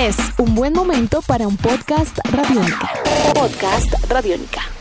[0.00, 2.90] Es un buen momento para un podcast radiónica.
[3.34, 4.79] Podcast radiónica.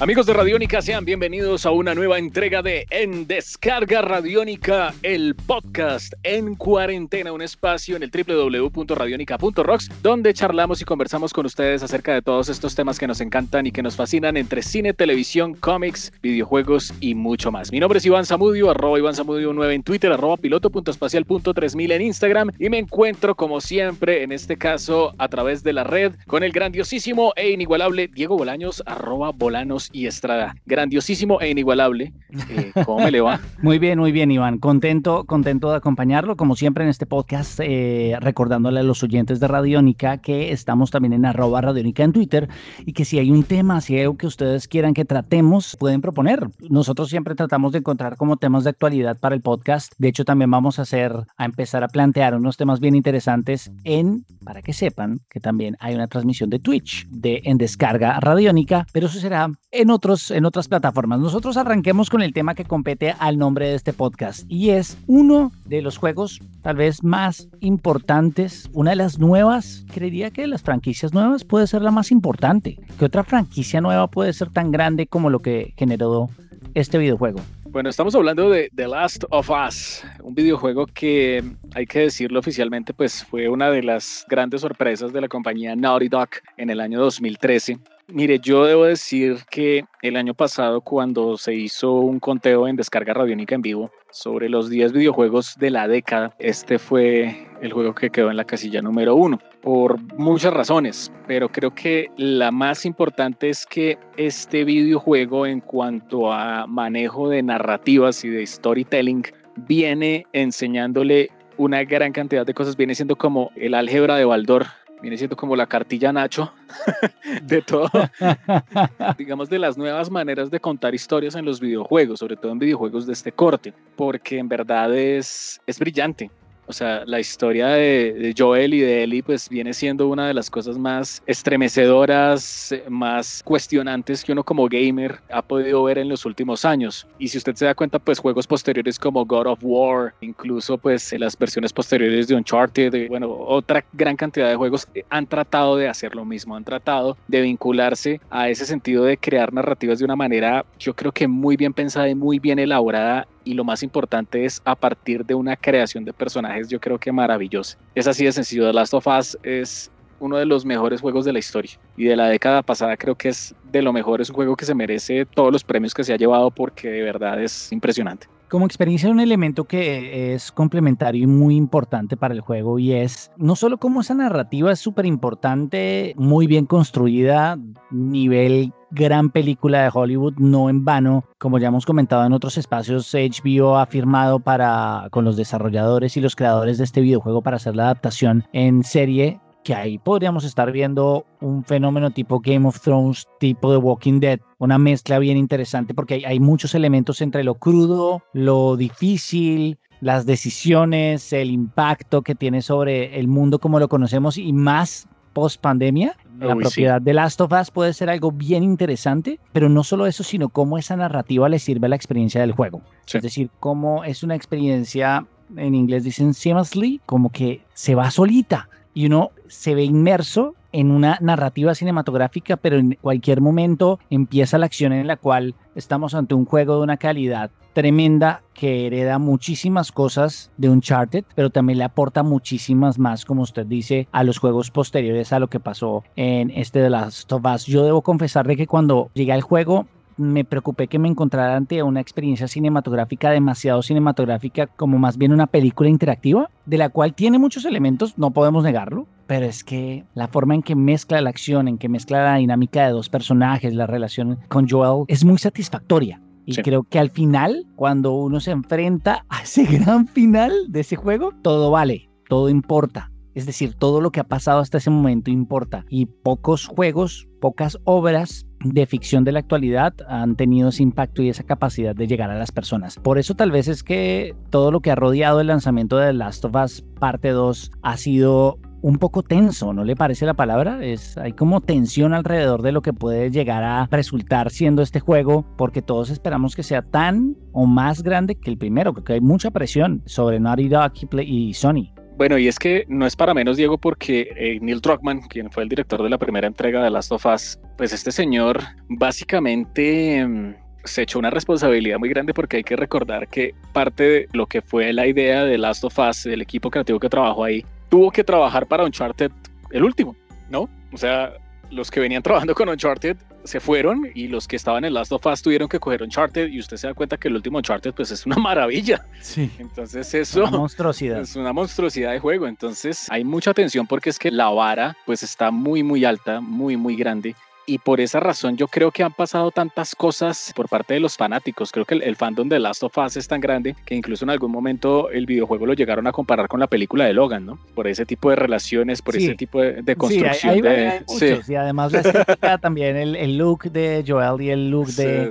[0.00, 6.14] Amigos de Radiónica, sean bienvenidos a una nueva entrega de En Descarga Radiónica, el podcast
[6.22, 12.22] en cuarentena, un espacio en el www.radionica.rocks, donde charlamos y conversamos con ustedes acerca de
[12.22, 16.94] todos estos temas que nos encantan y que nos fascinan entre cine, televisión, cómics, videojuegos
[17.00, 17.70] y mucho más.
[17.70, 22.50] Mi nombre es Iván Zamudio, arroba Iván Zamudio 9 en Twitter, arroba piloto.espacial.3000 en Instagram
[22.58, 26.52] y me encuentro como siempre, en este caso a través de la red, con el
[26.52, 30.54] grandiosísimo e inigualable Diego Bolaños, arroba Bolanos y Estrada.
[30.66, 32.12] Grandiosísimo e inigualable.
[32.48, 33.40] Eh, ¿Cómo me le va?
[33.62, 34.58] Muy bien, muy bien, Iván.
[34.58, 39.48] Contento, contento de acompañarlo, como siempre en este podcast, eh, recordándole a los oyentes de
[39.48, 42.48] Radiónica que estamos también en arroba Radiónica en Twitter
[42.86, 46.00] y que si hay un tema, si hay algo que ustedes quieran que tratemos, pueden
[46.00, 46.48] proponer.
[46.68, 49.92] Nosotros siempre tratamos de encontrar como temas de actualidad para el podcast.
[49.98, 54.24] De hecho, también vamos a hacer, a empezar a plantear unos temas bien interesantes en,
[54.44, 59.06] para que sepan que también hay una transmisión de Twitch de en descarga radiónica, pero
[59.06, 59.50] eso será
[59.80, 61.20] en, otros, en otras plataformas.
[61.20, 65.52] Nosotros arranquemos con el tema que compete al nombre de este podcast y es uno
[65.64, 70.62] de los juegos tal vez más importantes, una de las nuevas, creería que de las
[70.62, 72.78] franquicias nuevas puede ser la más importante.
[72.98, 76.28] ¿Qué otra franquicia nueva puede ser tan grande como lo que generó
[76.74, 77.40] este videojuego?
[77.70, 81.42] Bueno, estamos hablando de The Last of Us, un videojuego que
[81.72, 86.08] hay que decirlo oficialmente, pues fue una de las grandes sorpresas de la compañía Naughty
[86.08, 87.78] Dog en el año 2013.
[88.12, 93.14] Mire, yo debo decir que el año pasado cuando se hizo un conteo en descarga
[93.14, 98.10] radiónica en vivo sobre los 10 videojuegos de la década, este fue el juego que
[98.10, 103.48] quedó en la casilla número uno por muchas razones, pero creo que la más importante
[103.48, 109.22] es que este videojuego en cuanto a manejo de narrativas y de storytelling
[109.68, 114.66] viene enseñándole una gran cantidad de cosas, viene siendo como el álgebra de Baldor
[115.00, 116.52] viene siendo como la cartilla Nacho
[117.42, 117.90] de todo,
[119.18, 123.06] digamos, de las nuevas maneras de contar historias en los videojuegos, sobre todo en videojuegos
[123.06, 126.30] de este corte, porque en verdad es, es brillante.
[126.70, 130.48] O sea, la historia de, Joel y de Ellie pues viene siendo una de las
[130.48, 136.64] cosas más estremecedoras, más cuestionantes que uno como gamer ha podido ver en los últimos
[136.64, 137.08] años.
[137.18, 141.12] Y si usted se da cuenta, pues juegos posteriores como God of War, incluso pues
[141.18, 146.14] las versiones posteriores de Uncharted, bueno, otra gran cantidad de juegos han tratado de hacer
[146.14, 150.64] lo mismo, han tratado de vincularse a ese sentido de crear narrativas de una manera,
[150.78, 154.62] yo creo que muy bien pensada y muy bien elaborada y lo más importante es
[154.64, 157.76] a partir de una creación de personajes yo creo que maravillosa.
[157.96, 159.90] Es así de sencillo, The Last of Us es
[160.20, 163.30] uno de los mejores juegos de la historia y de la década pasada creo que
[163.30, 166.12] es de lo mejor, es un juego que se merece todos los premios que se
[166.12, 168.28] ha llevado porque de verdad es impresionante.
[168.50, 173.30] Como experiencia, un elemento que es complementario y muy importante para el juego y es
[173.36, 177.56] no solo como esa narrativa es súper importante, muy bien construida,
[177.92, 183.14] nivel gran película de Hollywood, no en vano, como ya hemos comentado en otros espacios,
[183.14, 187.76] HBO ha firmado para con los desarrolladores y los creadores de este videojuego para hacer
[187.76, 193.28] la adaptación en serie que ahí podríamos estar viendo un fenómeno tipo Game of Thrones,
[193.38, 198.22] tipo The Walking Dead, una mezcla bien interesante porque hay, muchos elementos entre lo crudo,
[198.32, 204.52] lo difícil, las decisiones, el impacto que tiene sobre el mundo como lo conocemos y
[204.52, 206.16] más post pandemia.
[206.38, 210.24] La propiedad de Last of Us puede ser algo bien interesante, pero no solo eso,
[210.24, 212.80] sino cómo esa narrativa le sirve a la experiencia del juego.
[213.12, 215.26] Es decir, cómo es una experiencia,
[215.56, 220.90] en inglés dicen seamlessly, como que se va solita y uno se ve inmerso en
[220.90, 226.34] una narrativa cinematográfica, pero en cualquier momento empieza la acción en la cual estamos ante
[226.34, 231.84] un juego de una calidad tremenda que hereda muchísimas cosas de Uncharted, pero también le
[231.84, 236.50] aporta muchísimas más, como usted dice, a los juegos posteriores a lo que pasó en
[236.50, 237.66] este de las of Us.
[237.66, 239.86] Yo debo confesarle que cuando llegué al juego
[240.20, 245.46] me preocupé que me encontrara ante una experiencia cinematográfica demasiado cinematográfica, como más bien una
[245.46, 250.28] película interactiva, de la cual tiene muchos elementos, no podemos negarlo, pero es que la
[250.28, 253.86] forma en que mezcla la acción, en que mezcla la dinámica de dos personajes, la
[253.86, 256.20] relación con Joel, es muy satisfactoria.
[256.46, 260.96] Y creo que al final, cuando uno se enfrenta a ese gran final de ese
[260.96, 263.09] juego, todo vale, todo importa.
[263.34, 265.84] Es decir, todo lo que ha pasado hasta ese momento importa.
[265.88, 271.28] Y pocos juegos, pocas obras de ficción de la actualidad han tenido ese impacto y
[271.28, 272.98] esa capacidad de llegar a las personas.
[272.98, 276.12] Por eso tal vez es que todo lo que ha rodeado el lanzamiento de The
[276.14, 280.82] Last of Us parte 2 ha sido un poco tenso, ¿no le parece la palabra?
[280.82, 285.44] Es, hay como tensión alrededor de lo que puede llegar a resultar siendo este juego,
[285.56, 289.50] porque todos esperamos que sea tan o más grande que el primero, porque hay mucha
[289.50, 290.92] presión sobre Naughty Dog
[291.26, 291.92] y Sony.
[292.20, 295.62] Bueno, y es que no es para menos, Diego, porque eh, Neil Druckmann, quien fue
[295.62, 300.54] el director de la primera entrega de Last of Us, pues este señor básicamente mm,
[300.84, 304.60] se echó una responsabilidad muy grande porque hay que recordar que parte de lo que
[304.60, 308.22] fue la idea de Last of Us, el equipo creativo que trabajó ahí, tuvo que
[308.22, 309.30] trabajar para Uncharted
[309.70, 310.14] el último,
[310.50, 310.68] ¿no?
[310.92, 311.32] O sea,
[311.70, 315.24] los que venían trabajando con Uncharted se fueron y los que estaban en Last of
[315.26, 318.10] Us tuvieron que coger Uncharted y usted se da cuenta que el último Uncharted pues
[318.10, 319.04] es una maravilla.
[319.20, 319.50] Sí.
[319.58, 321.20] Entonces eso una monstruosidad.
[321.20, 322.46] es una monstruosidad de juego.
[322.46, 326.76] Entonces hay mucha tensión porque es que la vara pues está muy muy alta, muy
[326.76, 327.34] muy grande
[327.70, 331.16] y por esa razón yo creo que han pasado tantas cosas por parte de los
[331.16, 331.70] fanáticos.
[331.70, 334.50] Creo que el, fandom de Last of Us es tan grande que incluso en algún
[334.50, 337.60] momento el videojuego lo llegaron a comparar con la película de Logan, ¿no?
[337.76, 340.54] Por ese tipo de relaciones, por ese tipo de, construcción.
[340.56, 344.68] Sí, de, muchos, Y además la estética también, el, el, look de Joel y el
[344.68, 345.30] look de,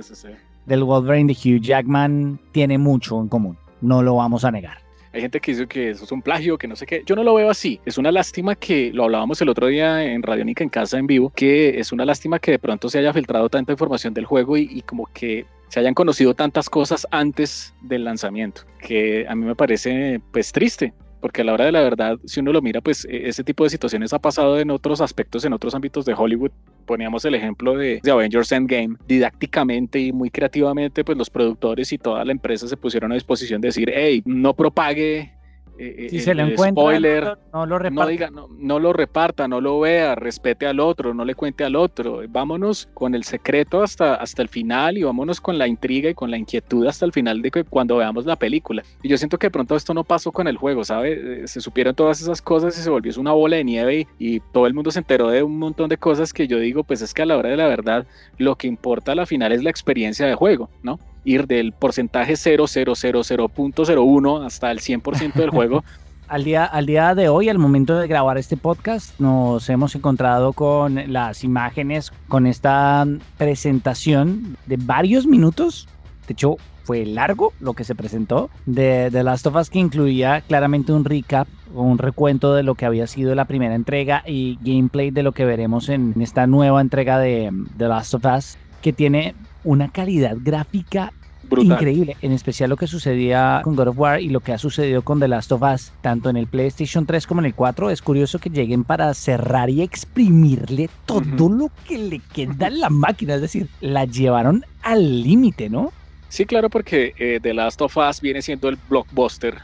[0.64, 3.58] del Wolverine de Hugh Jackman tiene mucho en común.
[3.82, 4.78] No lo vamos a negar.
[5.12, 7.02] Hay gente que dice que eso es un plagio, que no sé qué.
[7.04, 7.80] Yo no lo veo así.
[7.84, 11.30] Es una lástima que lo hablábamos el otro día en Radiónica en casa en vivo,
[11.34, 14.68] que es una lástima que de pronto se haya filtrado tanta información del juego y,
[14.70, 19.54] y como que se hayan conocido tantas cosas antes del lanzamiento, que a mí me
[19.54, 23.04] parece pues triste, porque a la hora de la verdad, si uno lo mira, pues
[23.04, 26.50] e, ese tipo de situaciones ha pasado en otros aspectos, en otros ámbitos de Hollywood.
[26.86, 31.98] Poníamos el ejemplo de, de, Avengers Endgame, didácticamente y muy creativamente, pues los productores y
[31.98, 35.32] toda la empresa se pusieron a disposición de decir, hey, no propague
[35.80, 38.04] eh, si se le encuentra, spoiler, no, lo reparta.
[38.04, 41.76] No, diga, no, lo reparta, no lo vea, respete al otro, no le cuente al
[41.76, 42.20] otro.
[42.28, 46.30] Vámonos con el secreto hasta, hasta el final y vámonos con la intriga y con
[46.30, 48.82] la inquietud hasta el final de que cuando veamos la película.
[49.02, 51.42] Y yo siento que de pronto esto no pasó con el juego, ¿sabe?
[51.42, 54.40] Eh, se supieron todas esas cosas y se volvió una bola de nieve y, y
[54.52, 57.12] todo el mundo se enteró de un montón de cosas que yo digo, pues es
[57.14, 58.06] que a la hora de la verdad
[58.38, 60.98] lo que importa a la final es la experiencia de juego, ¿no?
[61.24, 65.84] Ir del porcentaje 0,000.01 hasta el 100% del juego.
[66.30, 70.52] al, día, al día de hoy, al momento de grabar este podcast, nos hemos encontrado
[70.52, 73.04] con las imágenes, con esta
[73.36, 75.88] presentación de varios minutos.
[76.28, 80.40] De hecho, fue largo lo que se presentó de The Last of Us, que incluía
[80.42, 84.56] claramente un recap o un recuento de lo que había sido la primera entrega y
[84.62, 88.92] gameplay de lo que veremos en esta nueva entrega de The Last of Us, que
[88.92, 89.34] tiene
[89.64, 91.12] una calidad gráfica
[91.58, 95.02] increíble, en especial lo que sucedía con God of War y lo que ha sucedido
[95.02, 97.90] con The Last of Us, tanto en el PlayStation 3 como en el 4.
[97.90, 102.90] Es curioso que lleguen para cerrar y exprimirle todo lo que le queda en la
[102.90, 105.92] máquina, es decir, la llevaron al límite, ¿no?
[106.28, 109.58] Sí, claro, porque eh, The Last of Us viene siendo el blockbuster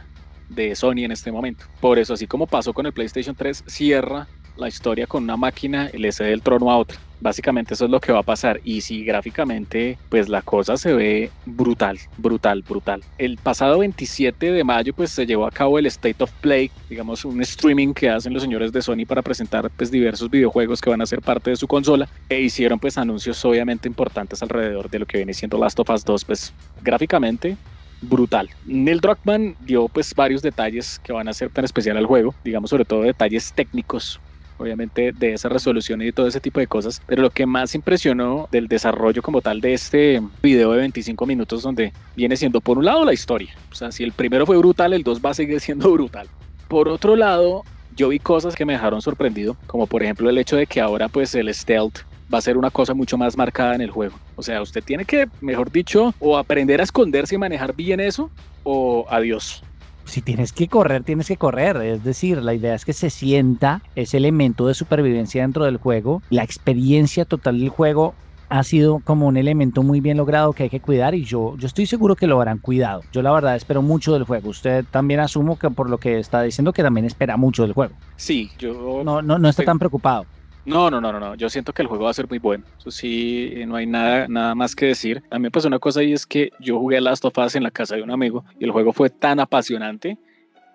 [0.48, 1.64] de Sony en este momento.
[1.80, 4.26] Por eso, así como pasó con el PlayStation 3, cierra
[4.56, 6.98] la historia con una máquina le cede el trono a otra.
[7.20, 8.60] Básicamente eso es lo que va a pasar.
[8.64, 13.02] Y si gráficamente, pues la cosa se ve brutal, brutal, brutal.
[13.18, 17.24] El pasado 27 de mayo, pues se llevó a cabo el State of Play, digamos
[17.24, 21.00] un streaming que hacen los señores de Sony para presentar pues diversos videojuegos que van
[21.00, 22.08] a ser parte de su consola.
[22.28, 26.04] E hicieron pues anuncios obviamente importantes alrededor de lo que viene siendo Last of Us
[26.04, 26.52] 2, pues
[26.82, 27.56] gráficamente
[28.02, 28.50] brutal.
[28.66, 32.70] Neil Druckmann dio pues varios detalles que van a ser tan especial al juego, digamos
[32.70, 34.20] sobre todo detalles técnicos
[34.58, 38.48] obviamente de esa resolución y todo ese tipo de cosas, pero lo que más impresionó
[38.50, 42.84] del desarrollo como tal de este video de 25 minutos donde viene siendo por un
[42.84, 45.60] lado la historia, o sea, si el primero fue brutal, el 2 va a seguir
[45.60, 46.28] siendo brutal.
[46.68, 47.62] Por otro lado,
[47.96, 51.08] yo vi cosas que me dejaron sorprendido, como por ejemplo el hecho de que ahora
[51.08, 52.00] pues el stealth
[52.32, 54.18] va a ser una cosa mucho más marcada en el juego.
[54.34, 58.30] O sea, usted tiene que, mejor dicho, o aprender a esconderse y manejar bien eso,
[58.64, 59.62] o adiós
[60.06, 61.76] si tienes que correr, tienes que correr.
[61.78, 66.22] Es decir, la idea es que se sienta ese elemento de supervivencia dentro del juego.
[66.30, 68.14] La experiencia total del juego
[68.48, 71.66] ha sido como un elemento muy bien logrado que hay que cuidar y yo, yo
[71.66, 73.02] estoy seguro que lo habrán cuidado.
[73.10, 74.50] Yo la verdad espero mucho del juego.
[74.50, 77.96] Usted también asumo que por lo que está diciendo que también espera mucho del juego.
[78.16, 79.02] Sí, yo...
[79.04, 80.28] No, no, no está tan preocupado.
[80.66, 81.34] No, no, no, no, no.
[81.36, 82.64] Yo siento que el juego va a ser muy bueno.
[82.76, 85.22] Eso sí, no hay nada, nada más que decir.
[85.30, 87.62] A mí me pasó una cosa y es que yo jugué Last of Us en
[87.62, 90.18] la casa de un amigo y el juego fue tan apasionante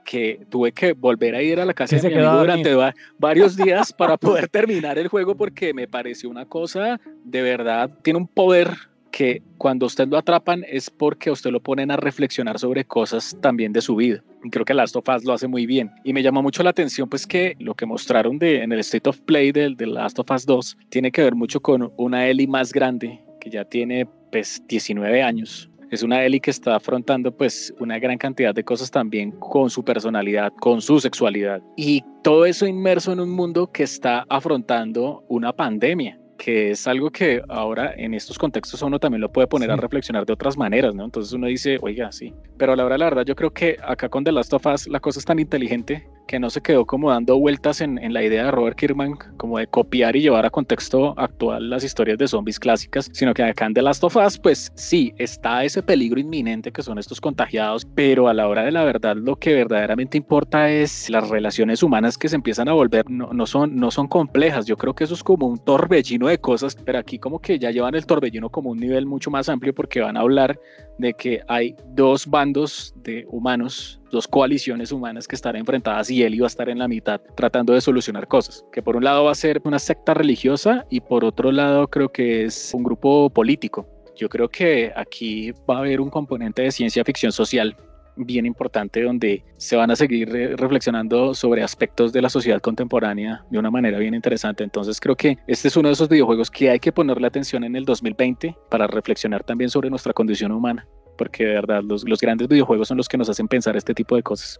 [0.05, 2.75] que tuve que volver a ir a la casa de mi amigo durante
[3.19, 8.17] varios días para poder terminar el juego porque me pareció una cosa de verdad, tiene
[8.17, 8.69] un poder
[9.11, 13.73] que cuando usted lo atrapan es porque usted lo ponen a reflexionar sobre cosas también
[13.73, 14.23] de su vida.
[14.43, 15.91] Y creo que Last of Us lo hace muy bien.
[16.03, 19.09] Y me llamó mucho la atención pues que lo que mostraron de, en el State
[19.09, 22.47] of Play del de Last of Us 2 tiene que ver mucho con una Ellie
[22.47, 27.73] más grande que ya tiene pues 19 años Es una Ellie que está afrontando pues
[27.79, 31.61] una gran cantidad de cosas también con su personalidad, con su sexualidad.
[31.75, 37.11] Y todo eso inmerso en un mundo que está afrontando una pandemia que es algo
[37.11, 40.95] que ahora en estos contextos uno también lo puede poner a reflexionar de otras maneras,
[40.95, 41.05] ¿no?
[41.05, 42.33] Entonces uno dice, oiga, sí.
[42.57, 44.87] Pero a la hora la verdad, yo creo que acá con The Last of Us
[44.87, 48.23] la cosa es tan inteligente que no se quedó como dando vueltas en, en, la
[48.23, 52.25] idea de Robert Kirkman, como de copiar y llevar a contexto actual las historias de
[52.25, 56.21] zombies clásicas, sino que acá en The Last of Us, pues sí, está ese peligro
[56.21, 60.17] inminente que son estos contagiados, pero a la hora de la verdad lo que verdaderamente
[60.17, 64.07] importa es las relaciones humanas que se empiezan a volver, no, no, son, no son
[64.07, 67.59] complejas, yo creo que eso es como un torbellino de cosas, pero aquí como que
[67.59, 70.57] ya llevan el torbellino como un nivel mucho más amplio porque van a hablar
[70.97, 76.35] de que hay dos bandos de humanos, dos coaliciones humanas que están enfrentadas y él
[76.35, 78.63] iba a estar en la mitad tratando de solucionar cosas.
[78.71, 82.09] Que por un lado va a ser una secta religiosa y por otro lado creo
[82.09, 83.87] que es un grupo político.
[84.15, 87.75] Yo creo que aquí va a haber un componente de ciencia ficción social
[88.15, 93.59] bien importante donde se van a seguir reflexionando sobre aspectos de la sociedad contemporánea de
[93.59, 94.63] una manera bien interesante.
[94.63, 97.75] Entonces creo que este es uno de esos videojuegos que hay que ponerle atención en
[97.75, 100.85] el 2020 para reflexionar también sobre nuestra condición humana,
[101.21, 104.15] porque de verdad los, los grandes videojuegos son los que nos hacen pensar este tipo
[104.15, 104.59] de cosas.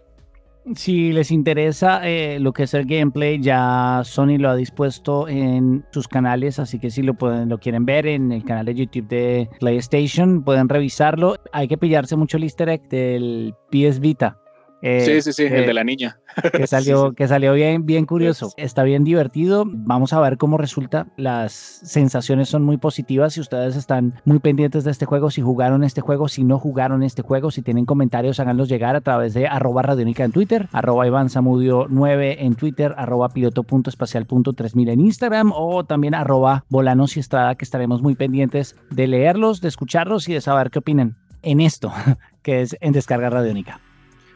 [0.76, 5.84] Si les interesa eh, lo que es el gameplay, ya Sony lo ha dispuesto en
[5.92, 9.08] sus canales, así que si lo pueden, lo quieren ver en el canal de YouTube
[9.08, 11.36] de PlayStation, pueden revisarlo.
[11.52, 14.38] Hay que pillarse mucho el easter egg del PS Vita.
[14.82, 16.18] Eh, sí, sí, sí, el de la niña.
[16.52, 18.52] Que salió, que salió bien, bien curioso.
[18.58, 19.64] Está bien divertido.
[19.68, 21.08] Vamos a ver cómo resulta.
[21.18, 23.34] Las sensaciones son muy positivas.
[23.34, 27.04] Si ustedes están muy pendientes de este juego, si jugaron este juego, si no jugaron
[27.04, 31.06] este juego, si tienen comentarios, háganlos llegar a través de arroba radionica en Twitter, arroba
[31.06, 37.56] Iván Samudio 9 en Twitter, arroba piloto.espacial.3000 en Instagram o también arroba Volanos y Estrada,
[37.56, 41.92] que estaremos muy pendientes de leerlos, de escucharlos y de saber qué opinan en esto,
[42.42, 43.80] que es en Descarga Radiónica.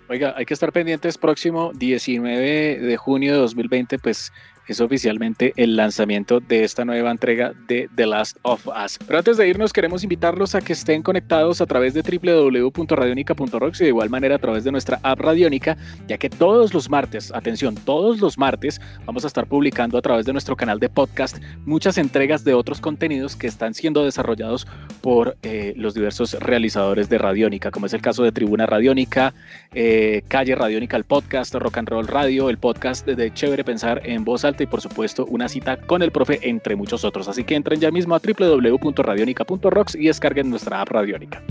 [0.08, 4.32] Oiga, hay que estar pendientes próximo 19 de junio de 2020, pues
[4.68, 8.98] es oficialmente el lanzamiento de esta nueva entrega de The Last of Us.
[9.06, 13.84] Pero antes de irnos, queremos invitarlos a que estén conectados a través de www.radionica.rocks y
[13.84, 17.76] de igual manera a través de nuestra app Radionica, ya que todos los martes, atención,
[17.76, 21.98] todos los martes vamos a estar publicando a través de nuestro canal de podcast muchas
[21.98, 24.68] entregas de otros contenidos que están siendo desarrollados
[25.02, 29.34] por eh, los diversos realizadores de Radionica, como es el caso de Tribuna Radiónica,
[29.74, 34.24] eh, Calle Radiónica, el podcast, Rock and Roll Radio, el podcast de Chévere Pensar en
[34.24, 37.28] Voz Alta y por supuesto una cita con el profe entre muchos otros.
[37.28, 41.42] Así que entren ya mismo a www.radionica.rocks y descarguen nuestra app Radionica.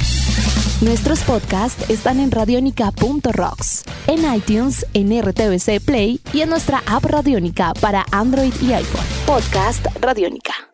[0.80, 7.72] Nuestros podcasts están en radionica.rocks, en iTunes, en RTVC Play y en nuestra app Radionica
[7.80, 9.06] para Android y iPhone.
[9.26, 10.73] Podcast Radionica.